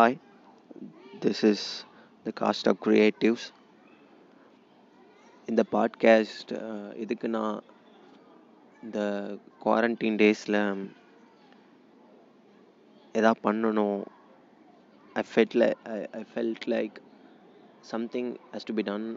[0.00, 0.12] Hi,
[1.20, 1.60] this is
[2.26, 3.42] the cast of Creatives.
[5.48, 7.56] இந்த podcast uh, இதுக்கு நான்
[8.82, 9.00] இந்த
[9.64, 10.58] குவாரண்டைன் டேஸில்
[13.14, 13.98] எதா பண்ணணும்
[15.16, 15.68] I felt like
[16.12, 17.00] I felt like
[17.90, 19.08] something has to be done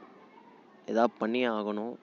[0.88, 1.95] எதா பண்ணியே ஆகணும்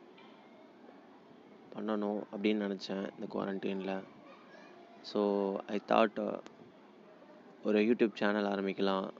[1.74, 3.94] பண்ணணும் அப்படின்னு நினச்சேன் இந்த குவாரண்டைனில்
[5.12, 5.22] ஸோ
[5.68, 6.18] ஐ தாட்
[7.64, 9.10] ஒரு யூடியூப் சேனல் ஆரம்பிக்கலாம்.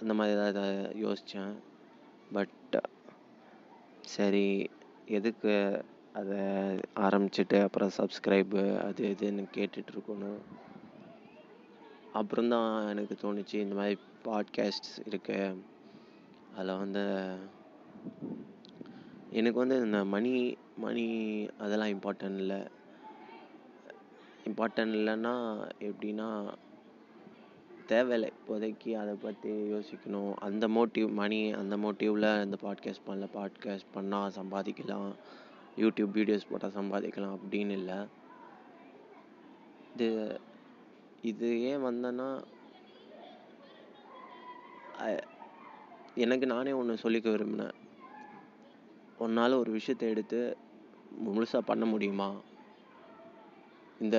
[0.00, 1.54] அந்த மாதிரி ஏதாவது யோசித்தேன்
[2.32, 2.88] பட்
[4.00, 4.70] சரி
[5.06, 6.38] எதுக்கு அதை
[6.96, 10.38] ஆரம்பிச்சுட்டு அப்புறம் சப்ஸ்கிரைபு அது இதுன்னு கேட்டுட்ருக்கணும்
[12.12, 15.62] அப்புறம் தான் எனக்கு தோணுச்சு இந்த மாதிரி பாட்காஸ்ட் இருக்கு.
[16.56, 17.36] அதில் வந்து
[19.30, 21.06] எனக்கு வந்து இந்த மணி மணி
[21.58, 22.62] அதெல்லாம் இம்பார்ட்டன்ட் இல்லை.
[24.46, 25.34] இம்பார்ட்டன்ட் இல்லைன்னா
[25.80, 26.28] எப்படின்னா
[27.86, 28.32] தேவையில்லை.
[28.36, 30.34] இப்போதைக்கு அதை பற்றி யோசிக்கணும்.
[30.34, 35.10] அந்த மோட்டிவ் மணி அந்த மோட்டிவில் இந்த பாட்காஸ்ட் பண்ணல பாட்காஸ்ட் பண்ணால் சம்பாதிக்கலாம்.
[35.76, 37.98] யூடியூப் வீடியோஸ் போட்டால் சம்பாதிக்கலாம் அப்படின்னு இல்லை.
[39.92, 40.40] இது
[41.22, 42.28] இது ஏன் வந்தேன்னா
[46.14, 47.76] எனக்கு நானே ஒன்று சொல்லிக்க விரும்பினேன்.
[49.18, 50.56] உன்னால் ஒரு விஷயத்தை எடுத்து
[51.26, 52.28] முழுசாக பண்ண முடியுமா?
[54.04, 54.16] இந்த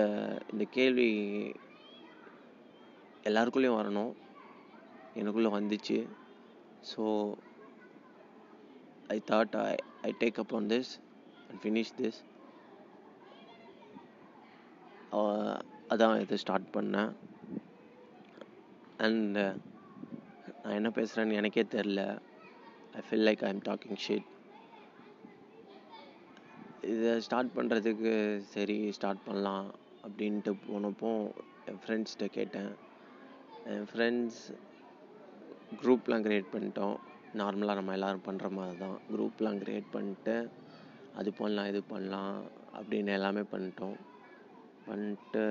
[0.51, 1.09] இந்த கேள்வி
[3.29, 4.13] எல்லாருக்குள்ளேயும் வரணும்.
[5.19, 5.97] எனக்குள்ளே வந்துச்சு.
[6.91, 7.03] So
[9.15, 9.75] I thought I
[10.09, 10.91] I take up on this
[11.47, 12.19] and finish this
[15.93, 17.11] அதான் இது ஸ்டார்ட் பண்ணேன்.
[19.05, 19.37] அண்ட்
[20.61, 22.01] நான் என்ன பேசுகிறேன்னு எனக்கே தெரில
[22.99, 24.27] I feel like I am talking shit
[26.91, 28.11] இதை ஸ்டார்ட் பண்ணுறதுக்கு
[28.53, 29.67] சரி ஸ்டார்ட் பண்ணலாம்
[30.05, 31.11] அப்படின்ட்டு போனப்போ
[31.69, 32.71] என் ஃப்ரெண்ட்ஸ்கிட்ட கேட்டேன்.
[33.71, 34.41] என் ஃப்ரெண்ட்ஸ்
[35.81, 36.95] குரூப்லாம் க்ரியேட் பண்ணிட்டோம்.
[37.41, 38.97] நார்மலாக நம்ம எல்லோரும் பண்ணுற மாதிரி தான்.
[39.11, 40.35] குரூப்லாம் க்ரியேட் பண்ணிட்டு
[41.19, 42.37] அது பண்ணலாம் இது பண்ணலாம்
[42.77, 43.97] அப்படின்னு எல்லாமே பண்ணிட்டோம்.
[44.87, 45.43] பண்ணிட்டு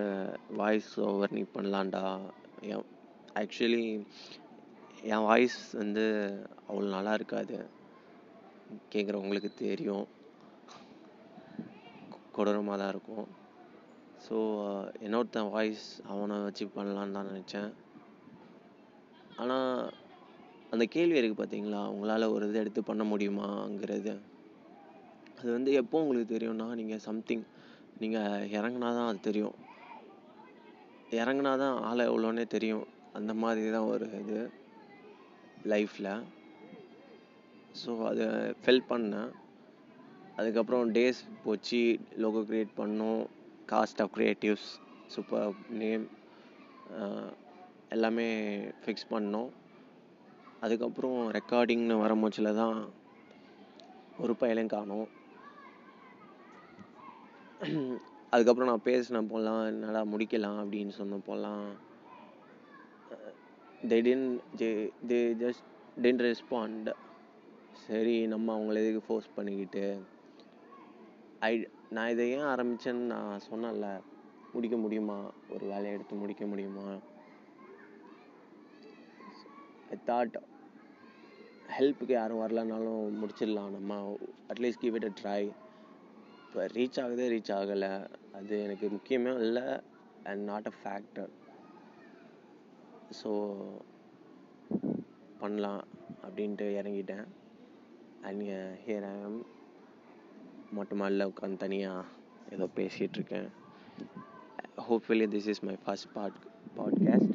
[0.61, 2.05] வாய்ஸ் ஓவர் நீ பண்ணலான்டா
[2.73, 2.87] என்
[3.43, 3.87] ஆக்சுவலி
[5.13, 6.05] என் வாய்ஸ் வந்து
[6.69, 7.57] அவ்வளோ நல்லா இருக்காது.
[8.93, 10.07] கேட்குறவங்களுக்கு தெரியும்.
[12.37, 13.27] கொடூரமாக தான் இருக்கும்
[14.25, 14.37] ஸோ
[15.05, 17.71] என்னொருத்தன் uh, வாய்ஸ் அவனை வச்சு பண்ணலான்னு தான் நினச்சேன்.
[19.43, 19.91] ஆனால்
[20.73, 24.15] அந்த கேள்வி இருக்குது பார்த்தீங்களா உங்களால் ஒரு இதை எடுத்து பண்ண முடியுமாங்கிறது.
[25.39, 27.45] அது வந்து எப்போ உங்களுக்கு தெரியும்னா நீங்கள் சம்திங்
[28.03, 29.57] நீங்கள் இறங்குனா தான் அது தெரியும்.
[31.21, 32.87] இறங்கினா தான் ஆளை எவ்வளோன்னே தெரியும்.
[33.19, 34.41] அந்த மாதிரி தான் ஒரு இது
[35.73, 36.13] லைஃப்பில்
[37.83, 38.27] ஸோ அதை
[38.63, 39.31] ஃபெல் பண்ணேன்.
[40.39, 41.81] அதுக்கப்புறம் டேஸ் போச்சு
[42.23, 43.23] லோகோ க்ரியேட் பண்ணோம்
[43.73, 44.69] cast of creatives
[45.15, 46.05] super name
[47.95, 48.29] எல்லாமே
[48.83, 49.49] ஃபிக்ஸ் பண்ணோம்.
[50.65, 52.79] அதுக்கப்புறம் ரெக்கார்டிங்னு வரும்போச்சில் தான்
[54.25, 55.07] ஒரு பயலையும் காணும்.
[58.33, 61.65] அதுக்கப்புறம் நான் பேசின போலாம் என்னடா முடிக்கலாம் அப்படின்னு சொன்ன போலாம்
[63.91, 64.27] they ten
[64.61, 64.69] J
[65.11, 65.65] they just
[66.05, 66.89] tend respond
[67.87, 69.85] சரி நம்ம அவங்கள எதுக்கு ஃபோர்ஸ் பண்ணிக்கிட்டு
[71.43, 71.51] ஐ
[71.91, 73.89] நான் இதை ஏன் ஆரம்பித்தேன்னு நான் சொன்னேன்ல.
[74.55, 75.19] முடிக்க முடியுமா?
[75.51, 76.87] ஒரு வேலையை எடுத்து முடிக்க முடியுமா?
[79.91, 80.37] ஐ தாட்
[81.69, 83.71] ஹெல்ப்புக்கு யாரும் வரலனாலும் முடிச்சிடலாம்.
[83.71, 83.99] நம்ம
[84.51, 85.41] at least give it a try
[86.43, 87.93] இப்போ ரீச் ஆகுதே ரீச் ஆகலை.
[88.33, 89.67] அது எனக்கு முக்கியமே இல்லை
[90.27, 91.33] and not a factor
[93.21, 93.31] so
[95.41, 95.83] பண்ணலாம்
[96.25, 97.27] அப்படின்ட்டு இறங்கிட்டேன்.
[98.23, 98.43] அண்ட்
[98.85, 99.41] ஹியர் ஐ எம்
[100.77, 102.05] மொட்டை மாடியில் உட்காந்து தனியாக
[102.53, 103.49] ஏதோ பேசிகிட்டு இருக்கேன்.
[104.89, 106.39] Hopefully this is my first pod
[106.77, 107.35] podcast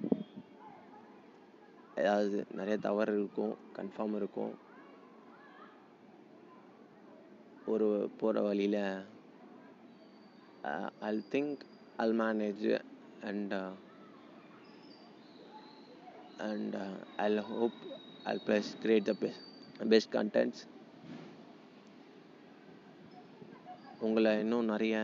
[1.96, 4.54] ஏதாவது நிறைய தவறு இருக்கும் கன்ஃபார்ம் இருக்கும்.
[7.66, 7.88] ஒரு
[8.20, 8.82] போகிற வழியில்
[11.08, 11.62] I'll think
[11.98, 12.66] I'll manage
[13.24, 13.54] and
[16.50, 16.76] and
[17.26, 17.78] I hope
[18.24, 19.44] I plus create the best
[19.90, 20.64] best contents
[24.02, 24.96] உங்களை இன்னும் நிறைய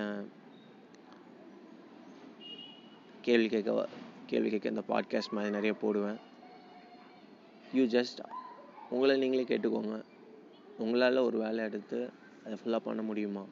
[3.21, 3.87] கேள்வி கேட்க
[4.25, 6.17] கேள்வி கேட்க இந்த பாட்காஸ்ட் மாதிரி நிறைய போடுவேன்.
[7.73, 8.19] யூ ஜஸ்ட்
[8.89, 10.03] உங்களை நீங்களே கேட்டுக்கோங்க.
[10.77, 12.09] உங்களால் ஒரு வேலை எடுத்து
[12.45, 13.45] அதை ஃபுல்லாக பண்ண முடியுமா?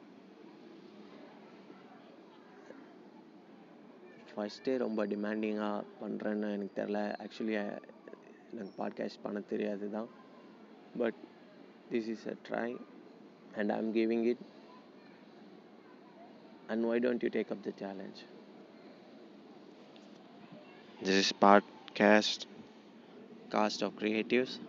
[4.34, 7.56] ஃபஸ்ட்டே ரொம்ப டிமாண்டிங்காக பண்ணுறேன்னு எனக்கு தெரில ஆக்சுவலி
[8.52, 10.08] எனக்கு பாட்காஸ்ட் பண்ண தெரியாது தான்
[10.98, 11.14] but
[11.90, 12.76] this is a try
[13.56, 14.44] and I am giving it
[16.68, 18.24] And why don't you take up the challenge?
[21.00, 22.44] This is podcast
[23.50, 24.60] cast of creatives